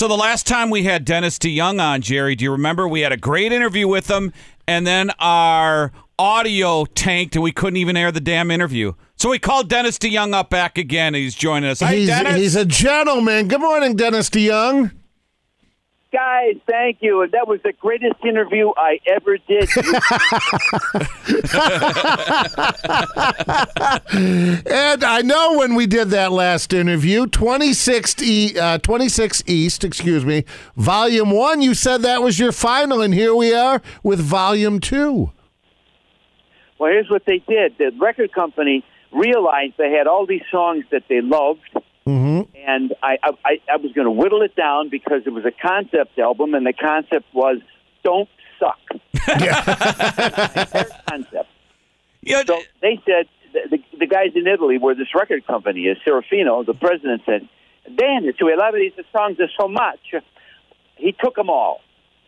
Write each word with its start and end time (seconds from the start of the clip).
So 0.00 0.08
the 0.08 0.16
last 0.16 0.46
time 0.46 0.70
we 0.70 0.84
had 0.84 1.04
Dennis 1.04 1.38
DeYoung 1.38 1.78
on, 1.78 2.00
Jerry, 2.00 2.34
do 2.34 2.42
you 2.42 2.52
remember? 2.52 2.88
We 2.88 3.00
had 3.00 3.12
a 3.12 3.18
great 3.18 3.52
interview 3.52 3.86
with 3.86 4.10
him, 4.10 4.32
and 4.66 4.86
then 4.86 5.10
our 5.18 5.92
audio 6.18 6.86
tanked, 6.86 7.36
and 7.36 7.42
we 7.42 7.52
couldn't 7.52 7.76
even 7.76 7.98
air 7.98 8.10
the 8.10 8.18
damn 8.18 8.50
interview. 8.50 8.94
So 9.16 9.28
we 9.28 9.38
called 9.38 9.68
Dennis 9.68 9.98
DeYoung 9.98 10.32
up 10.32 10.48
back 10.48 10.78
again, 10.78 11.08
and 11.08 11.16
he's 11.16 11.34
joining 11.34 11.68
us. 11.68 11.80
Hi, 11.80 11.96
he's, 11.96 12.08
Dennis. 12.08 12.36
he's 12.36 12.56
a 12.56 12.64
gentleman. 12.64 13.48
Good 13.48 13.60
morning, 13.60 13.94
Dennis 13.94 14.30
DeYoung. 14.30 14.90
Guys, 16.12 16.56
thank 16.68 16.98
you. 17.02 17.24
That 17.30 17.46
was 17.46 17.60
the 17.62 17.72
greatest 17.72 18.16
interview 18.24 18.70
I 18.76 18.98
ever 19.06 19.38
did. 19.38 19.68
And 24.12 25.04
I 25.04 25.22
know 25.22 25.58
when 25.58 25.74
we 25.74 25.86
did 25.86 26.10
that 26.10 26.32
last 26.32 26.72
interview, 26.72 27.26
26 27.26 28.22
e, 28.22 28.58
uh, 28.58 28.78
26 28.78 29.42
East, 29.46 29.84
excuse 29.84 30.24
me, 30.24 30.44
Volume 30.76 31.30
1, 31.30 31.62
you 31.62 31.74
said 31.74 32.02
that 32.02 32.22
was 32.22 32.38
your 32.38 32.52
final, 32.52 33.00
and 33.00 33.14
here 33.14 33.34
we 33.34 33.54
are 33.54 33.80
with 34.02 34.20
Volume 34.20 34.80
2. 34.80 35.30
well, 36.78 36.90
here's 36.90 37.10
what 37.10 37.24
they 37.26 37.38
did. 37.38 37.76
The 37.78 37.92
record 38.00 38.32
company 38.32 38.84
realized 39.12 39.74
they 39.78 39.92
had 39.92 40.06
all 40.06 40.26
these 40.26 40.42
songs 40.50 40.84
that 40.90 41.04
they 41.08 41.20
loved, 41.20 41.60
Mm-hmm. 42.06 42.56
and 42.66 42.94
I, 43.02 43.18
I, 43.22 43.30
I- 43.44 43.60
I 43.72 43.76
was 43.76 43.92
going 43.92 44.06
to 44.06 44.10
whittle 44.10 44.42
it 44.42 44.56
down 44.56 44.88
because 44.88 45.22
it 45.26 45.30
was 45.30 45.44
a 45.44 45.50
concept 45.52 46.18
album, 46.18 46.54
and 46.54 46.66
the 46.66 46.72
concept 46.72 47.26
was 47.34 47.58
"Don't 48.02 48.28
suck." 48.58 48.78
Yeah. 49.28 50.84
concept. 51.08 51.48
Yeah, 52.22 52.42
So 52.46 52.60
they 52.82 53.00
said 53.06 53.26
the, 53.52 53.76
the, 53.76 53.98
the 53.98 54.06
guys 54.06 54.32
in 54.34 54.46
Italy, 54.46 54.78
where 54.78 54.94
this 54.94 55.14
record 55.14 55.46
company 55.46 55.82
is, 55.82 55.98
Serafino, 56.06 56.64
the 56.64 56.74
president 56.74 57.22
said, 57.26 57.48
"Dan, 57.96 58.22
to 58.38 58.56
love 58.56 58.74
these 58.74 58.92
songs 59.12 59.38
are 59.40 59.48
so 59.58 59.68
much." 59.68 60.00
He 60.96 61.12
took 61.12 61.34
them 61.34 61.48
all. 61.50 61.80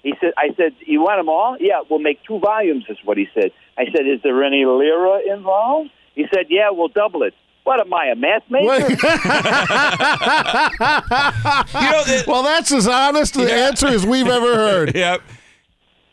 He 0.02 0.14
said, 0.20 0.32
"I 0.36 0.54
said, 0.56 0.74
you 0.86 1.00
want 1.02 1.18
them 1.18 1.28
all? 1.28 1.56
Yeah, 1.60 1.80
we'll 1.88 1.98
make 1.98 2.22
two 2.24 2.38
volumes." 2.38 2.84
Is 2.88 2.98
what 3.04 3.16
he 3.18 3.26
said. 3.34 3.52
I 3.78 3.84
said, 3.86 4.06
"Is 4.06 4.20
there 4.22 4.42
any 4.44 4.64
lira 4.64 5.20
involved?" 5.34 5.90
He 6.14 6.26
said, 6.32 6.46
"Yeah, 6.50 6.70
we'll 6.70 6.88
double 6.88 7.22
it." 7.22 7.34
What 7.64 7.80
am 7.80 7.94
I, 7.94 8.06
a 8.06 8.16
math 8.16 8.42
major? 8.50 8.66
you 8.74 8.96
know, 11.90 12.04
the, 12.04 12.24
well, 12.26 12.42
that's 12.42 12.72
as 12.72 12.88
honest 12.88 13.36
an 13.36 13.48
answer 13.48 13.86
as 13.86 14.04
we've 14.04 14.26
ever 14.26 14.54
heard. 14.54 14.94
yep. 14.96 15.22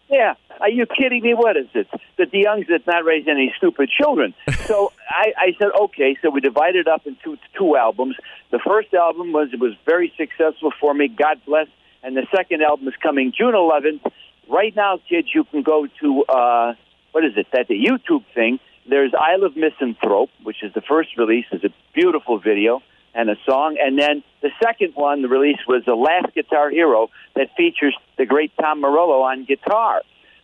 Yeah. 0.10 0.36
Are 0.62 0.70
you 0.70 0.86
kidding 0.86 1.24
me? 1.24 1.34
What 1.34 1.56
is 1.58 1.68
it? 1.74 1.88
The 2.18 2.26
DeYoungs 2.26 2.68
did 2.68 2.86
not 2.86 3.06
raise 3.06 3.28
any 3.28 3.54
stupid 3.58 3.90
children. 3.90 4.34
So 4.66 4.92
I, 5.10 5.34
I 5.38 5.56
said, 5.58 5.70
okay. 5.84 6.18
So 6.22 6.30
we 6.30 6.42
divided 6.42 6.88
up 6.88 7.08
into 7.08 7.38
two 7.58 7.78
albums. 7.78 8.16
The 8.52 8.60
first 8.60 8.94
album 8.94 9.32
was 9.32 9.50
it 9.54 9.60
was 9.60 9.74
very 9.86 10.14
successful 10.18 10.72
for 10.80 10.94
me. 10.94 11.08
God 11.08 11.40
bless. 11.46 11.68
And 12.04 12.16
the 12.16 12.28
second 12.36 12.62
album 12.62 12.88
is 12.90 12.94
coming 13.02 13.32
June 13.36 13.54
11th. 13.54 14.12
Right 14.50 14.76
now, 14.76 15.00
kids, 15.10 15.30
you 15.34 15.46
can 15.46 15.64
go 15.64 15.88
to 16.02 16.24
uh, 16.26 16.74
what 17.12 17.24
is 17.26 17.34
it? 17.38 17.48
That 17.54 17.68
the 17.68 17.76
YouTube 17.76 18.26
thing. 18.36 18.60
There's 18.88 19.14
Isle 19.14 19.44
of 19.44 19.56
Misanthrope, 19.56 20.30
which 20.44 20.64
is 20.64 20.74
the 20.74 20.82
first 20.82 21.18
release. 21.18 21.46
is 21.52 21.64
a 21.64 21.70
beautiful 21.94 22.40
video 22.40 22.82
and 23.14 23.30
a 23.30 23.36
song. 23.46 23.78
And 23.80 23.98
then 23.98 24.24
the 24.42 24.50
second 24.64 24.94
one, 24.96 25.22
the 25.22 25.28
release 25.28 25.60
was 25.68 25.84
The 25.86 25.96
Last 25.96 26.34
Guitar 26.34 26.70
Hero 26.70 27.10
that 27.36 27.56
features 27.56 27.96
the 28.18 28.26
great 28.26 28.52
Tom 28.60 28.82
Morello 28.82 29.22
on 29.22 29.46
guitar. 29.46 30.02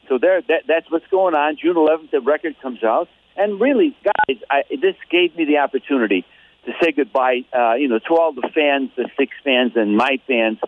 So 0.09 0.17
there, 0.17 0.42
that, 0.42 0.64
that's 0.67 0.89
what's 0.89 1.08
going 1.08 1.36
on. 1.36 1.58
June 1.61 1.75
11th, 1.75 2.11
the 2.11 2.22
record 2.22 2.55
comes 2.61 2.83
out. 2.83 3.09
And 3.36 3.59
really, 3.59 3.95
guys, 4.03 4.38
I, 4.49 4.64
this 4.70 4.95
gave 5.09 5.36
me 5.36 5.45
the 5.45 5.58
opportunity 5.58 6.25
to 6.66 6.72
say 6.81 6.92
goodbye, 6.92 7.45
uh, 7.53 7.73
you 7.73 7.88
know, 7.88 7.99
to 7.99 8.16
all 8.16 8.31
the 8.31 8.49
fans, 8.53 8.92
the 8.95 9.09
Styx 9.14 9.31
fans, 9.44 9.73
and 9.75 9.97
my 9.97 10.20
fans 10.27 10.59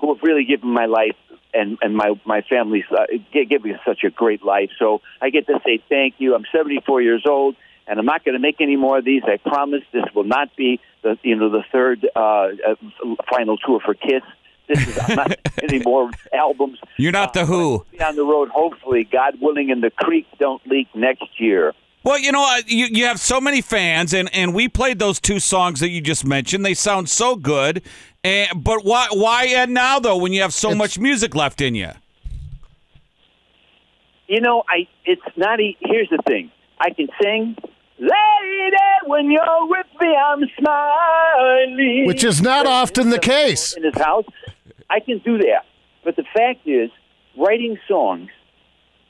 who 0.00 0.14
have 0.14 0.22
really 0.22 0.44
given 0.44 0.68
my 0.68 0.86
life 0.86 1.16
and 1.56 1.78
and 1.80 1.96
my 1.96 2.12
my 2.24 2.42
family's 2.42 2.84
uh, 2.90 3.06
me 3.12 3.74
such 3.84 4.04
a 4.04 4.10
great 4.10 4.44
life. 4.44 4.70
So 4.78 5.00
I 5.20 5.30
get 5.30 5.46
to 5.46 5.60
say 5.64 5.82
thank 5.88 6.14
you. 6.18 6.34
I'm 6.34 6.44
74 6.52 7.02
years 7.02 7.24
old, 7.28 7.56
and 7.86 7.98
I'm 7.98 8.06
not 8.06 8.24
going 8.24 8.34
to 8.34 8.40
make 8.40 8.60
any 8.60 8.76
more 8.76 8.98
of 8.98 9.04
these. 9.04 9.22
I 9.24 9.36
promise. 9.36 9.82
This 9.92 10.04
will 10.14 10.24
not 10.24 10.54
be 10.56 10.80
the 11.02 11.18
you 11.22 11.36
know 11.36 11.50
the 11.50 11.64
third 11.72 12.08
uh, 12.14 12.20
uh, 12.20 12.74
final 13.30 13.56
tour 13.56 13.80
for 13.84 13.94
Kiss. 13.94 14.22
This 14.68 14.86
is 14.86 14.98
I'm 14.98 15.16
not 15.16 15.38
any 15.62 15.78
more 15.80 16.10
albums. 16.32 16.78
You're 16.96 17.12
not 17.12 17.32
the 17.32 17.46
Who. 17.46 17.84
Be 17.90 18.00
on 18.00 18.16
the 18.16 18.24
road, 18.24 18.48
hopefully, 18.48 19.04
God 19.04 19.40
willing, 19.40 19.70
and 19.70 19.82
the 19.82 19.90
creek 19.90 20.26
don't 20.38 20.64
leak 20.66 20.88
next 20.94 21.40
year. 21.40 21.72
Well, 22.06 22.20
you 22.20 22.30
know, 22.30 22.44
uh, 22.44 22.62
you 22.68 22.86
you 22.86 23.06
have 23.06 23.18
so 23.18 23.40
many 23.40 23.60
fans, 23.60 24.14
and, 24.14 24.32
and 24.32 24.54
we 24.54 24.68
played 24.68 25.00
those 25.00 25.18
two 25.18 25.40
songs 25.40 25.80
that 25.80 25.90
you 25.90 26.00
just 26.00 26.24
mentioned. 26.24 26.64
They 26.64 26.72
sound 26.72 27.08
so 27.08 27.34
good, 27.34 27.82
and 28.26 28.64
but 28.64 28.84
why 28.84 29.06
why 29.12 29.46
end 29.46 29.72
now 29.72 29.98
though 30.00 30.16
when 30.16 30.32
you 30.32 30.42
have 30.42 30.52
so 30.52 30.74
much 30.74 30.98
music 30.98 31.34
left 31.34 31.60
in 31.60 31.74
you? 31.74 31.90
You 34.26 34.40
know, 34.40 34.64
I 34.68 34.88
it's 35.04 35.22
not. 35.36 35.60
E- 35.60 35.76
here's 35.80 36.08
the 36.10 36.18
thing: 36.26 36.50
I 36.80 36.90
can 36.90 37.08
sing. 37.22 37.56
Lady, 37.98 38.76
when 39.06 39.30
you're 39.30 39.66
with 39.68 39.86
me, 40.00 40.14
I'm 40.14 40.42
smiling. 40.58 42.04
Which 42.06 42.24
is 42.24 42.42
not 42.42 42.66
often 42.66 43.10
the 43.10 43.18
case. 43.18 43.74
in 43.74 43.84
his 43.84 43.96
house. 43.96 44.26
I 44.90 45.00
can 45.00 45.18
do 45.18 45.38
that, 45.38 45.64
but 46.04 46.16
the 46.16 46.24
fact 46.34 46.66
is, 46.66 46.90
writing 47.38 47.78
songs 47.88 48.30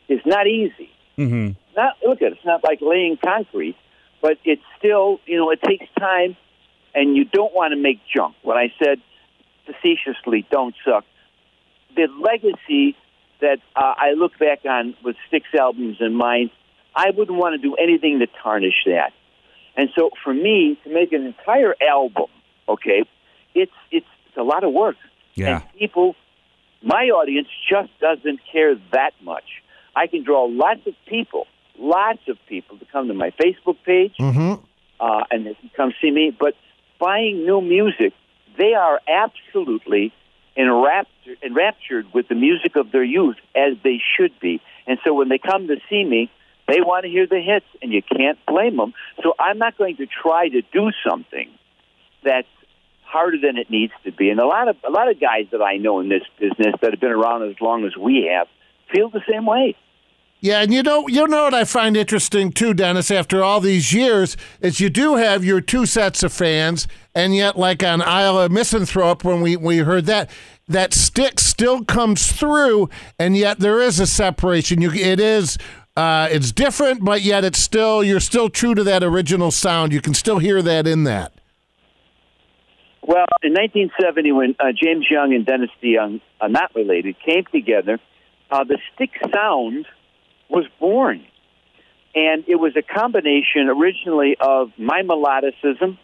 is 0.09 0.21
not 0.25 0.47
easy. 0.47 0.91
Mm-hmm. 1.19 1.53
Not 1.77 1.97
look 2.07 2.23
at 2.23 2.29
it, 2.29 2.33
it's 2.35 2.45
not 2.47 2.63
like 2.65 2.81
laying 2.81 3.17
concrete, 3.23 3.77
but 4.21 4.39
it's 4.45 4.63
still 4.79 5.21
you 5.27 5.37
know 5.39 5.51
it 5.51 5.63
takes 5.63 5.87
time, 5.99 6.37
and 6.97 7.17
you 7.17 7.25
don't 7.25 7.55
want 7.55 7.71
to 7.73 7.77
make 7.77 8.01
junk. 8.13 8.35
When 8.43 8.57
I 8.57 8.73
said 8.83 9.01
facetiously, 9.67 10.45
"Don't 10.51 10.75
suck," 10.85 11.05
the 11.95 12.09
legacy 12.21 12.97
that 13.41 13.59
uh, 13.77 13.95
I 13.97 14.13
look 14.13 14.39
back 14.39 14.65
on 14.65 14.97
with 15.05 15.17
Styx 15.29 15.45
albums 15.59 15.99
in 16.01 16.15
mind, 16.15 16.51
I 16.95 17.11
wouldn't 17.11 17.39
want 17.39 17.55
to 17.55 17.69
do 17.69 17.75
anything 17.75 18.19
to 18.21 18.27
tarnish 18.43 18.85
that. 18.87 19.13
And 19.77 19.91
so, 19.95 20.11
for 20.25 20.33
me 20.33 20.79
to 20.85 20.93
make 20.93 21.13
an 21.13 21.25
entire 21.27 21.75
album, 21.87 22.31
okay, 22.69 23.05
it's 23.55 23.71
it's, 23.91 24.07
it's 24.29 24.37
a 24.37 24.43
lot 24.43 24.65
of 24.65 24.73
work. 24.73 24.97
Yeah. 25.35 25.61
And 25.61 25.79
people, 25.79 26.17
my 26.83 27.05
audience 27.19 27.49
just 27.71 27.91
doesn't 28.01 28.41
care 28.51 28.75
that 28.93 29.13
much. 29.23 29.45
I 29.95 30.07
can 30.07 30.25
draw 30.25 30.45
lots 30.45 30.87
of 30.87 30.95
people, 31.07 31.47
lots 31.79 32.21
of 32.29 32.39
people 32.49 32.79
to 32.79 32.87
come 32.87 33.09
to 33.09 33.15
my 33.15 33.33
Facebook 33.33 33.77
page, 33.85 34.15
Mm-hmm. 34.19 34.65
uh, 34.99 35.25
and 35.31 35.47
they 35.47 35.55
can 35.55 35.71
come 35.77 35.93
see 36.01 36.11
me. 36.11 36.35
But 36.39 36.55
buying 36.99 37.45
new 37.45 37.61
music, 37.61 38.13
they 38.59 38.75
are 38.75 39.01
absolutely 39.09 40.13
enraptured, 40.57 41.39
enraptured 41.43 42.07
with 42.15 42.29
the 42.29 42.35
music 42.35 42.77
of 42.77 42.93
their 42.93 43.05
youth, 43.05 43.37
as 43.55 43.77
they 43.83 44.01
should 44.17 44.39
be. 44.41 44.61
And 44.87 44.99
so 45.05 45.15
when 45.15 45.29
they 45.29 45.39
come 45.39 45.69
to 45.69 45.77
see 45.91 46.05
me, 46.05 46.31
they 46.69 46.81
want 46.81 47.05
to 47.05 47.11
hear 47.11 47.27
the 47.27 47.41
hits, 47.41 47.67
and 47.83 47.93
you 47.93 48.03
can't 48.03 48.39
blame 48.47 48.77
them. 48.77 48.95
So 49.23 49.35
I'm 49.39 49.59
not 49.59 49.79
going 49.79 49.97
to 49.97 50.07
try 50.07 50.49
to 50.49 50.63
do 50.73 50.91
something 51.09 51.51
that's 52.25 52.49
harder 53.03 53.39
than 53.39 53.57
it 53.57 53.71
needs 53.71 53.93
to 54.05 54.13
be. 54.13 54.31
And 54.31 54.41
a 54.41 54.47
lot 54.47 54.69
of 54.69 54.77
a 54.87 54.91
lot 54.91 55.09
of 55.09 55.21
guys 55.21 55.47
that 55.53 55.63
I 55.63 55.77
know 55.77 56.01
in 56.01 56.09
this 56.09 56.23
business 56.39 56.75
that 56.81 56.91
have 56.91 57.01
been 57.01 57.13
around 57.13 57.49
as 57.49 57.61
long 57.61 57.85
as 57.87 57.97
we 57.97 58.29
have 58.33 58.49
feel 58.93 59.09
the 59.11 59.23
same 59.31 59.47
way. 59.47 59.77
Yeah, 60.41 60.61
and 60.61 60.73
you 60.73 60.83
know, 60.83 61.09
you 61.09 61.27
know 61.27 61.45
what 61.45 61.55
I 61.55 61.65
find 61.65 61.97
interesting 61.97 62.53
too, 62.53 62.75
Dennis. 62.75 63.11
After 63.11 63.43
all 63.43 63.61
these 63.61 63.93
years, 63.93 64.37
is 64.61 64.81
you 64.81 64.91
do 64.91 65.17
have 65.17 65.45
your 65.45 65.61
two 65.61 65.87
sets 65.87 66.23
of 66.23 66.33
fans, 66.33 66.87
and 67.15 67.35
yet, 67.35 67.59
like 67.59 67.83
on 67.83 68.03
Isle 68.03 68.39
of 68.39 68.53
Misanthrope, 68.53 69.25
when 69.25 69.41
we 69.41 69.57
we 69.57 69.79
heard 69.79 70.05
that, 70.07 70.31
that 70.69 70.93
Styx 70.93 71.45
still 71.45 71.85
comes 71.85 72.31
through, 72.31 72.91
and 73.19 73.37
yet 73.37 73.61
there 73.61 73.81
is 73.81 73.99
a 73.99 74.07
separation. 74.07 74.83
You, 74.83 74.93
it 74.93 75.21
is. 75.21 75.57
Uh, 75.97 76.29
it's 76.31 76.53
different, 76.53 77.03
but 77.03 77.23
yet 77.23 77.43
it's 77.43 77.59
still 77.59 78.05
you're 78.05 78.21
still 78.21 78.51
true 78.51 78.75
to 78.75 78.85
that 78.85 79.03
original 79.03 79.51
sound. 79.51 79.95
You 79.95 80.03
can 80.03 80.13
still 80.13 80.39
hear 80.39 80.61
that 80.61 80.87
in 80.87 81.05
that. 81.05 81.33
Well, 83.01 83.25
in 83.43 83.55
1970, 83.55 84.33
when 84.33 84.57
uh, 84.59 84.73
James 84.73 85.07
Young 85.11 85.33
and 85.33 85.47
Dennis 85.47 85.71
DeYoung, 85.83 86.21
uh, 86.41 86.49
not 86.49 86.75
related, 86.75 87.17
came 87.25 87.45
together, 87.51 87.99
uh, 88.51 88.65
the 88.65 88.79
Styx 88.93 89.13
sound 89.33 89.87
was 90.49 90.65
born. 90.79 91.25
And 92.15 92.45
it 92.49 92.57
was 92.57 92.75
a 92.77 92.83
combination 92.83 93.69
originally 93.69 94.37
of 94.41 94.73
my 94.79 95.03
melodicism 95.03 95.99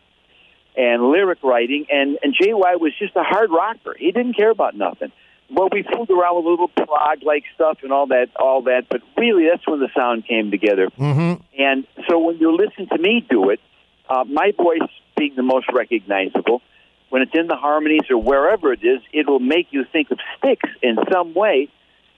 and 0.77 1.03
lyric 1.03 1.43
writing, 1.43 1.87
and, 1.91 2.19
and 2.23 2.35
JY 2.35 2.81
was 2.81 2.93
just 2.99 3.15
a 3.17 3.23
hard 3.23 3.51
rocker. 3.51 3.95
He 3.99 4.11
didn't 4.11 4.35
care 4.35 4.51
about 4.51 4.75
nothing. 4.75 5.13
Well, 5.51 5.69
we 5.71 5.83
fooled 5.83 6.11
around 6.11 6.37
with 6.37 6.47
a 6.47 6.49
little 6.49 6.69
prog 6.69 7.23
like 7.23 7.45
stuff 7.55 7.79
and 7.83 7.93
all 7.93 8.07
that, 8.07 8.29
all 8.37 8.63
that, 8.63 8.87
but 8.89 9.03
really 9.19 9.47
that's 9.51 9.67
when 9.67 9.81
the 9.81 9.91
sound 9.95 10.27
came 10.27 10.51
together. 10.51 10.89
Mm-hmm. 10.99 11.43
And 11.59 11.87
so 12.09 12.19
when 12.19 12.39
you 12.39 12.57
listen 12.57 12.89
to 12.89 12.99
me 12.99 13.27
do 13.29 13.51
it, 13.51 13.61
uh, 14.09 14.25
my 14.25 14.53
voice 14.57 14.89
being 15.17 15.35
the 15.37 15.43
most 15.43 15.67
recognizable, 15.73 16.63
when 17.11 17.21
it's 17.21 17.33
in 17.35 17.49
the 17.49 17.57
harmonies 17.57 18.11
or 18.11 18.17
wherever 18.17 18.73
it 18.73 18.83
is, 18.83 19.01
it 19.13 19.29
will 19.29 19.41
make 19.41 19.69
you 19.71 19.85
think 19.93 20.11
of 20.11 20.19
Styx 20.39 20.63
in 20.83 20.97
some 21.13 21.35
way. 21.35 21.69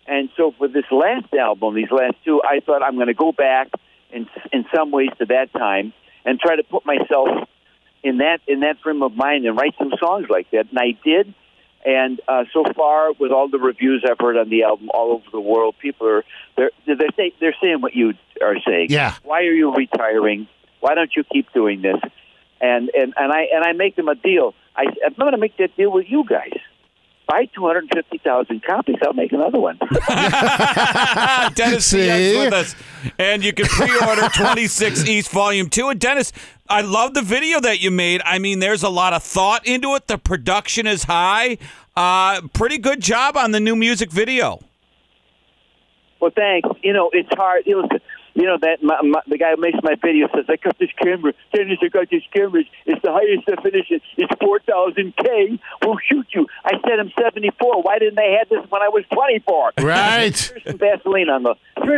And 0.07 0.29
so 0.37 0.53
for 0.59 0.69
this 0.69 0.85
last 0.91 1.33
album, 1.33 1.75
these 1.75 1.91
last 1.91 2.17
two, 2.25 2.43
I 2.43 2.61
thought 2.61 2.83
I'm 2.83 2.97
going 2.97 3.07
to 3.09 3.15
go 3.15 3.33
back 3.33 3.69
in 4.13 4.29
in 4.53 4.65
some 4.75 4.91
ways 4.91 5.11
to 5.19 5.27
that 5.27 5.53
time 5.53 5.93
and 6.25 6.39
try 6.39 6.57
to 6.57 6.63
put 6.63 6.85
myself 6.87 7.29
in 8.03 8.19
that 8.19 8.41
in 8.47 8.61
that 8.61 8.81
frame 8.83 9.03
of 9.03 9.15
mind 9.15 9.47
and 9.47 9.57
write 9.57 9.75
some 9.79 9.93
songs 9.99 10.27
like 10.29 10.51
that. 10.51 10.67
And 10.71 10.79
I 10.79 10.99
did. 11.05 11.35
And 11.87 12.19
uh, 12.27 12.45
so 12.53 12.65
far, 12.75 13.13
with 13.13 13.31
all 13.31 13.49
the 13.49 13.59
reviews 13.59 14.05
I've 14.09 14.19
heard 14.19 14.39
on 14.39 14.49
the 14.49 14.63
album 14.63 14.89
all 14.95 15.13
over 15.13 15.25
the 15.31 15.41
world, 15.41 15.75
people 15.81 16.07
are 16.09 16.25
they're 16.57 16.71
they're 16.87 16.97
say, 17.17 17.33
they're 17.41 17.57
saying 17.61 17.81
what 17.81 17.95
you 17.95 18.15
are 18.43 18.57
saying. 18.67 18.87
Yeah. 18.91 19.15
Why 19.23 19.41
are 19.41 19.53
you 19.53 19.75
retiring? 19.75 20.49
Why 20.81 20.95
don't 20.95 21.11
you 21.15 21.25
keep 21.25 21.53
doing 21.53 21.83
this? 21.83 22.01
And 22.61 22.91
and 22.95 23.13
and 23.17 23.33
I 23.33 23.49
and 23.55 23.65
I 23.65 23.73
make 23.73 23.97
them 23.97 24.09
a 24.09 24.15
deal. 24.15 24.55
I 24.77 24.85
I'm 25.05 25.15
going 25.19 25.33
to 25.33 25.39
make 25.39 25.57
that 25.59 25.77
deal 25.77 25.91
with 25.91 26.07
you 26.09 26.25
guys. 26.29 26.59
Buy 27.27 27.47
250,000 27.55 28.63
copies. 28.63 28.97
I'll 29.03 29.15
make 29.15 29.33
another 29.33 29.59
one. 29.59 29.79
Dennis 31.55 31.87
See? 31.87 32.37
With 32.39 32.53
us. 32.53 32.75
And 33.19 33.43
you 33.43 33.53
can 33.53 33.67
pre-order 33.67 34.29
26 34.29 35.07
East 35.07 35.31
Volume 35.31 35.71
2. 35.71 35.89
And 35.89 36.01
Dennis, 36.01 36.33
I 36.69 36.83
love 36.83 37.15
the 37.15 37.23
video 37.23 37.61
that 37.61 37.81
you 37.81 37.91
made. 37.91 38.21
I 38.27 38.39
mean, 38.39 38.59
there's 38.59 38.83
a 38.83 38.91
lot 38.91 39.15
of 39.15 39.23
thought 39.23 39.67
into 39.67 39.95
it. 39.95 40.07
The 40.07 40.19
production 40.19 40.87
is 40.87 41.05
high. 41.05 41.57
Uh, 41.97 42.43
pretty 42.53 42.77
good 42.77 43.01
job 43.01 43.37
on 43.37 43.53
the 43.53 43.61
new 43.61 43.77
music 43.77 44.11
video. 44.11 44.61
Well, 46.21 46.33
thanks. 46.35 46.69
You 46.83 46.93
know, 46.93 47.11
it's 47.13 47.29
hard. 47.35 47.63
You 47.67 47.83
know, 47.83 47.89
you 48.35 48.45
know 48.45 48.59
that 48.61 48.83
my, 48.83 49.01
my, 49.03 49.21
the 49.29 49.39
guy 49.39 49.53
who 49.55 49.61
makes 49.61 49.79
my 49.83 49.95
video 49.95 50.29
says, 50.35 50.45
"I 50.49 50.57
got 50.57 50.79
this 50.79 50.91
camera. 51.01 51.33
Dennis, 51.53 51.79
I 51.83 51.89
got 51.89 52.11
this 52.11 52.23
camera. 52.35 52.63
It's 52.85 53.03
the 53.03 53.13
highest 53.13 53.47
definition. 53.47 54.01
It's 54.17 54.33
four 54.41 54.59
thousand 54.61 55.17
K. 55.17 55.59
We'll 55.83 55.99
shoot 55.99 56.27
you." 56.35 56.47
I 56.65 56.73
said, 56.83 56.99
"I'm 56.99 57.13
74. 57.19 57.83
Why 57.83 57.99
didn't 57.99 58.17
they 58.17 58.37
have 58.39 58.49
this 58.49 58.71
when 58.71 58.83
I 58.83 58.89
was 58.89 59.05
24?" 59.13 59.73
Right. 59.81 60.37
Here's 60.37 60.65
some 60.65 60.79
Vaseline 60.79 61.29
on 61.29 61.43
the. 61.45 61.55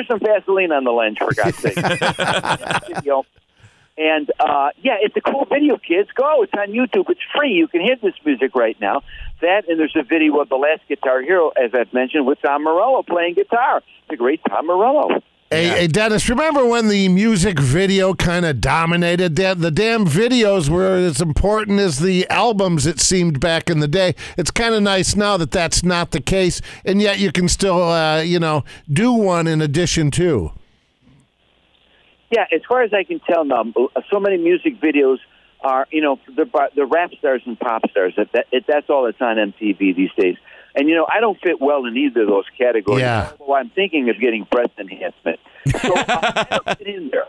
Some 0.08 0.20
Vaseline 0.20 0.72
on 0.72 0.84
the 0.84 0.92
lens, 0.92 1.16
for 1.18 1.32
God's 1.34 1.56
sake. 1.56 1.76
And 3.98 4.30
uh, 4.38 4.70
yeah, 4.82 4.96
it's 5.00 5.16
a 5.16 5.22
cool 5.22 5.46
video, 5.46 5.78
kids. 5.78 6.10
Go. 6.14 6.42
It's 6.42 6.52
on 6.52 6.68
YouTube. 6.68 7.08
It's 7.08 7.20
free. 7.34 7.52
You 7.52 7.66
can 7.66 7.80
hear 7.80 7.96
this 7.96 8.12
music 8.24 8.54
right 8.54 8.78
now. 8.78 9.02
That 9.40 9.68
and 9.68 9.80
there's 9.80 9.96
a 9.96 10.02
video 10.02 10.38
of 10.40 10.50
the 10.50 10.56
last 10.56 10.82
Guitar 10.86 11.22
Hero, 11.22 11.48
as 11.48 11.70
I've 11.72 11.92
mentioned, 11.94 12.26
with 12.26 12.40
Tom 12.42 12.64
Morello 12.64 13.02
playing 13.02 13.34
guitar. 13.34 13.78
It's 13.78 14.12
a 14.12 14.16
great 14.16 14.40
Tom 14.46 14.66
Morello. 14.66 15.22
Hey, 15.48 15.68
hey, 15.68 15.86
Dennis, 15.86 16.28
remember 16.28 16.66
when 16.66 16.88
the 16.88 17.08
music 17.08 17.60
video 17.60 18.14
kind 18.14 18.44
of 18.44 18.60
dominated? 18.60 19.36
Da- 19.36 19.54
The 19.54 19.70
damn 19.70 20.04
videos 20.04 20.68
were 20.68 20.96
as 20.96 21.20
important 21.20 21.78
as 21.78 22.00
the 22.00 22.28
albums, 22.28 22.84
it 22.84 22.98
seemed 22.98 23.38
back 23.38 23.70
in 23.70 23.78
the 23.78 23.86
day. 23.86 24.16
It's 24.36 24.50
kind 24.50 24.74
of 24.74 24.82
nice 24.82 25.14
now 25.14 25.36
that 25.36 25.52
that's 25.52 25.84
not 25.84 26.10
the 26.10 26.20
case, 26.20 26.60
and 26.84 27.00
yet 27.00 27.20
you 27.20 27.30
can 27.30 27.48
still, 27.48 27.80
uh, 27.80 28.22
you 28.22 28.40
know, 28.40 28.64
do 28.92 29.12
one 29.12 29.46
in 29.46 29.62
addition 29.62 30.10
to. 30.12 30.50
Yeah, 32.32 32.46
as 32.52 32.62
far 32.68 32.82
as 32.82 32.92
I 32.92 33.04
can 33.04 33.20
tell 33.20 33.44
now, 33.44 33.62
so 34.10 34.18
many 34.18 34.38
music 34.38 34.80
videos 34.80 35.18
are, 35.60 35.86
you 35.92 36.02
know, 36.02 36.18
the 36.26 36.44
the 36.74 36.86
rap 36.86 37.12
stars 37.20 37.42
and 37.46 37.56
pop 37.56 37.82
stars. 37.92 38.14
That, 38.16 38.32
that 38.32 38.46
that's 38.66 38.90
all 38.90 39.04
that's 39.04 39.20
on 39.20 39.36
MTV 39.36 39.94
these 39.94 40.10
days. 40.18 40.36
And 40.76 40.88
you 40.88 40.94
know, 40.94 41.06
I 41.10 41.20
don't 41.20 41.40
fit 41.40 41.60
well 41.60 41.86
in 41.86 41.96
either 41.96 42.22
of 42.22 42.28
those 42.28 42.44
categories. 42.56 43.00
Yeah. 43.00 43.32
Although 43.40 43.54
I'm 43.54 43.70
thinking 43.70 44.10
of 44.10 44.20
getting 44.20 44.46
breast 44.50 44.72
enhancement, 44.78 45.40
so 45.82 45.94
uh, 45.94 46.04
I 46.06 46.46
don't 46.50 46.78
fit 46.78 46.86
in 46.86 47.10
there. 47.10 47.24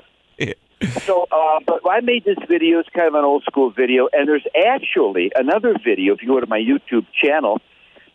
So, 1.02 1.26
uh, 1.32 1.60
but 1.66 1.82
I 1.90 2.02
made 2.02 2.24
this 2.24 2.38
video. 2.48 2.80
It's 2.80 2.90
kind 2.90 3.08
of 3.08 3.16
an 3.16 3.24
old 3.24 3.44
school 3.44 3.72
video, 3.72 4.10
and 4.12 4.28
there's 4.28 4.46
actually 4.68 5.32
another 5.36 5.74
video. 5.84 6.14
If 6.14 6.22
you 6.22 6.28
go 6.28 6.40
to 6.40 6.46
my 6.46 6.60
YouTube 6.60 7.08
channel, 7.20 7.62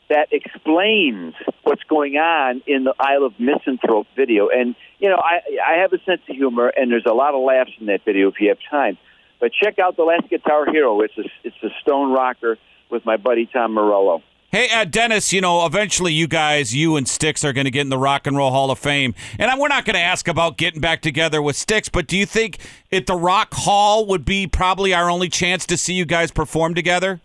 that 0.08 0.28
explains 0.30 1.34
what's 1.62 1.82
going 1.84 2.16
on 2.16 2.62
in 2.66 2.84
the 2.84 2.94
Isle 3.00 3.24
of 3.24 3.32
Misanthrope 3.40 4.06
video. 4.14 4.48
And 4.48 4.76
you 5.00 5.08
know, 5.08 5.16
I 5.16 5.40
I 5.66 5.80
have 5.80 5.92
a 5.92 5.98
sense 6.04 6.20
of 6.28 6.36
humor, 6.36 6.68
and 6.68 6.92
there's 6.92 7.06
a 7.06 7.14
lot 7.14 7.34
of 7.34 7.42
laughs 7.42 7.72
in 7.80 7.86
that 7.86 8.04
video 8.04 8.28
if 8.28 8.34
you 8.38 8.48
have 8.48 8.58
time. 8.70 8.98
But 9.40 9.52
check 9.52 9.80
out 9.80 9.96
the 9.96 10.04
Last 10.04 10.28
Guitar 10.28 10.70
Hero. 10.70 11.00
It's 11.00 11.16
a 11.18 11.24
it's 11.42 11.56
a 11.64 11.70
stone 11.80 12.12
rocker 12.12 12.58
with 12.90 13.04
my 13.04 13.16
buddy 13.16 13.46
Tom 13.46 13.72
Morello. 13.72 14.22
Hey, 14.52 14.68
uh, 14.70 14.84
Dennis, 14.84 15.32
you 15.32 15.40
know, 15.40 15.64
eventually 15.64 16.12
you 16.12 16.26
guys, 16.28 16.74
you 16.74 16.96
and 16.96 17.08
Styx, 17.08 17.42
are 17.42 17.54
going 17.54 17.64
to 17.64 17.70
get 17.70 17.80
in 17.80 17.88
the 17.88 17.96
Rock 17.96 18.26
and 18.26 18.36
Roll 18.36 18.50
Hall 18.50 18.70
of 18.70 18.78
Fame. 18.78 19.14
And 19.38 19.50
I, 19.50 19.58
we're 19.58 19.68
not 19.68 19.86
going 19.86 19.94
to 19.94 20.00
ask 20.02 20.28
about 20.28 20.58
getting 20.58 20.78
back 20.78 21.00
together 21.00 21.40
with 21.40 21.56
Styx, 21.56 21.88
but 21.88 22.06
do 22.06 22.18
you 22.18 22.26
think 22.26 22.58
at 22.92 23.06
the 23.06 23.14
Rock 23.16 23.54
Hall 23.54 24.04
would 24.08 24.26
be 24.26 24.46
probably 24.46 24.92
our 24.92 25.08
only 25.08 25.30
chance 25.30 25.64
to 25.64 25.78
see 25.78 25.94
you 25.94 26.04
guys 26.04 26.30
perform 26.30 26.74
together? 26.74 27.22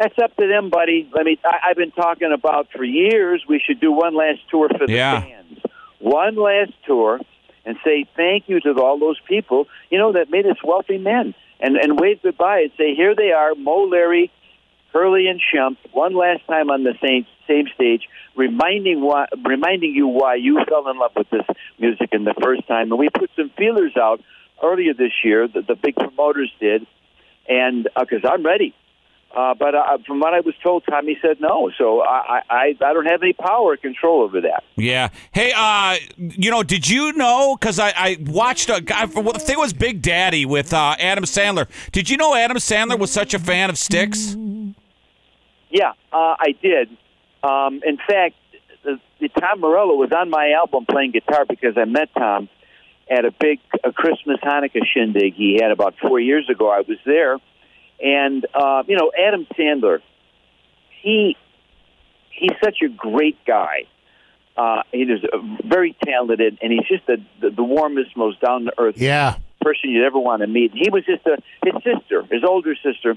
That's 0.00 0.18
up 0.20 0.34
to 0.38 0.48
them, 0.48 0.70
buddy. 0.70 1.08
I 1.16 1.22
mean, 1.22 1.36
I, 1.44 1.70
I've 1.70 1.76
been 1.76 1.92
talking 1.92 2.32
about 2.32 2.66
for 2.72 2.82
years. 2.82 3.44
We 3.48 3.62
should 3.64 3.78
do 3.78 3.92
one 3.92 4.16
last 4.16 4.40
tour 4.50 4.68
for 4.76 4.88
the 4.88 4.92
Yeah. 4.92 5.20
fans. 5.20 5.60
One 6.00 6.34
last 6.34 6.72
tour, 6.84 7.20
and 7.64 7.76
say 7.84 8.06
thank 8.16 8.48
you 8.48 8.58
to 8.58 8.72
all 8.82 8.98
those 8.98 9.20
people 9.28 9.68
you 9.90 9.98
know 9.98 10.12
that 10.14 10.30
made 10.30 10.46
us 10.46 10.56
wealthy 10.64 10.98
men, 10.98 11.34
and 11.60 11.76
and 11.76 11.98
wave 11.98 12.22
goodbye 12.22 12.60
and 12.62 12.70
say 12.76 12.94
here 12.96 13.14
they 13.16 13.30
are, 13.32 13.54
Mo, 13.56 13.84
Larry, 13.84 14.30
Curly, 14.92 15.28
and 15.28 15.40
Shemp, 15.40 15.76
one 15.92 16.16
last 16.16 16.46
time 16.46 16.70
on 16.70 16.82
the 16.82 16.94
same 17.02 17.26
same 17.46 17.66
stage, 17.74 18.02
reminding 18.36 19.00
why, 19.00 19.26
reminding 19.44 19.94
you 19.94 20.06
why 20.06 20.34
you 20.36 20.60
fell 20.68 20.88
in 20.88 20.98
love 20.98 21.12
with 21.16 21.30
this 21.30 21.46
music 21.78 22.10
in 22.12 22.24
the 22.24 22.34
first 22.42 22.66
time. 22.66 22.90
And 22.90 22.98
we 22.98 23.08
put 23.10 23.30
some 23.36 23.50
feelers 23.56 23.96
out 23.96 24.20
earlier 24.62 24.94
this 24.94 25.12
year. 25.24 25.46
that 25.48 25.66
the 25.66 25.74
big 25.74 25.94
promoters 25.94 26.52
did, 26.60 26.86
and 27.48 27.88
because 27.98 28.24
I'm 28.24 28.44
ready. 28.44 28.74
Uh, 29.36 29.54
but 29.54 29.74
uh, 29.74 29.98
from 30.06 30.20
what 30.20 30.32
I 30.32 30.40
was 30.40 30.54
told, 30.62 30.84
Tommy 30.88 31.18
said 31.20 31.38
no. 31.38 31.70
So 31.76 32.00
I, 32.00 32.40
I, 32.48 32.74
I 32.80 32.92
don't 32.94 33.04
have 33.04 33.22
any 33.22 33.34
power 33.34 33.72
or 33.72 33.76
control 33.76 34.22
over 34.22 34.40
that. 34.40 34.64
Yeah. 34.76 35.10
Hey, 35.32 35.52
uh, 35.54 35.96
you 36.16 36.50
know, 36.50 36.62
did 36.62 36.88
you 36.88 37.12
know? 37.12 37.54
Because 37.54 37.78
I, 37.78 37.92
I 37.94 38.16
watched 38.20 38.70
a 38.70 38.80
guy. 38.80 39.04
Think 39.04 39.50
it 39.50 39.58
was 39.58 39.74
Big 39.74 40.00
Daddy 40.00 40.46
with 40.46 40.72
uh, 40.72 40.96
Adam 40.98 41.24
Sandler. 41.24 41.68
Did 41.92 42.08
you 42.08 42.16
know 42.16 42.34
Adam 42.34 42.56
Sandler 42.56 42.98
was 42.98 43.10
such 43.10 43.34
a 43.34 43.38
fan 43.38 43.68
of 43.68 43.76
Styx? 43.76 44.34
Yeah, 45.70 45.92
uh, 46.12 46.36
I 46.38 46.54
did. 46.62 46.88
Um, 47.42 47.80
in 47.84 47.96
fact, 47.98 48.34
the, 48.84 48.98
the 49.20 49.28
Tom 49.28 49.60
Morello 49.60 49.94
was 49.94 50.10
on 50.12 50.30
my 50.30 50.52
album 50.52 50.86
playing 50.90 51.12
guitar 51.12 51.44
because 51.48 51.76
I 51.76 51.84
met 51.84 52.08
Tom 52.16 52.48
at 53.10 53.24
a 53.24 53.30
big 53.30 53.60
a 53.84 53.92
Christmas 53.92 54.38
Hanukkah 54.42 54.84
shindig 54.94 55.34
he 55.34 55.58
had 55.60 55.70
about 55.70 55.94
four 56.00 56.20
years 56.20 56.48
ago. 56.50 56.68
I 56.70 56.80
was 56.80 56.98
there, 57.04 57.38
and 58.00 58.46
uh, 58.54 58.82
you 58.86 58.96
know 58.96 59.10
Adam 59.18 59.46
Sandler, 59.58 60.00
he 61.02 61.36
he's 62.30 62.52
such 62.62 62.78
a 62.84 62.88
great 62.88 63.42
guy. 63.44 63.84
Uh, 64.56 64.82
he 64.90 65.02
is 65.02 65.20
uh, 65.24 65.38
very 65.64 65.96
talented, 66.04 66.58
and 66.60 66.72
he's 66.72 66.86
just 66.88 67.06
the 67.06 67.18
the, 67.40 67.50
the 67.50 67.62
warmest, 67.62 68.16
most 68.16 68.40
down 68.40 68.64
to 68.64 68.72
earth 68.78 68.98
Yeah. 68.98 69.36
person 69.60 69.90
you'd 69.90 70.04
ever 70.04 70.18
want 70.18 70.42
to 70.42 70.48
meet. 70.48 70.72
He 70.74 70.90
was 70.90 71.04
just 71.04 71.24
a 71.26 71.40
his 71.64 71.74
sister, 71.84 72.24
his 72.30 72.42
older 72.44 72.74
sister, 72.82 73.16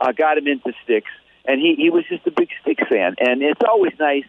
uh, 0.00 0.12
got 0.12 0.36
him 0.38 0.46
into 0.46 0.72
Styx, 0.84 1.06
and 1.44 1.60
he 1.60 1.74
he 1.76 1.90
was 1.90 2.04
just 2.08 2.26
a 2.26 2.30
big 2.30 2.48
Styx 2.62 2.82
fan. 2.88 3.14
And 3.18 3.42
it's 3.42 3.60
always 3.68 3.92
nice 3.98 4.24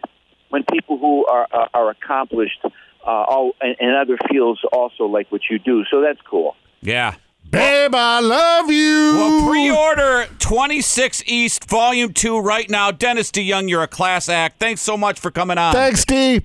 when 0.48 0.64
people 0.70 0.98
who 0.98 1.26
are 1.26 1.46
are, 1.52 1.68
are 1.74 1.90
accomplished, 1.90 2.60
uh, 2.64 2.70
all 3.06 3.52
in, 3.62 3.74
in 3.80 3.94
other 3.94 4.18
fields 4.30 4.60
also 4.72 5.06
like 5.06 5.30
what 5.30 5.42
you 5.50 5.58
do. 5.58 5.84
So 5.90 6.00
that's 6.00 6.20
cool. 6.22 6.56
Yeah. 6.80 7.14
Babe, 7.50 7.94
I 7.94 8.20
love 8.20 8.70
you. 8.70 9.12
Well, 9.14 9.48
pre-order 9.48 10.26
26 10.40 11.22
East 11.26 11.68
Volume 11.68 12.12
2 12.12 12.40
right 12.40 12.68
now. 12.68 12.90
Dennis 12.90 13.30
DeYoung, 13.30 13.68
you're 13.68 13.82
a 13.82 13.86
class 13.86 14.28
act. 14.28 14.58
Thanks 14.58 14.80
so 14.80 14.96
much 14.96 15.20
for 15.20 15.30
coming 15.30 15.56
on. 15.56 15.72
Thanks, 15.72 16.00
Steve. 16.00 16.42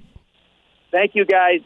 Thank 0.92 1.16
you, 1.16 1.26
guys. 1.26 1.58